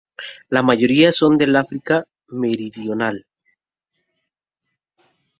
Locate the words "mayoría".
0.63-1.11